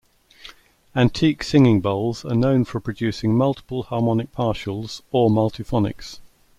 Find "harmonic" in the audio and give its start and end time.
3.83-4.31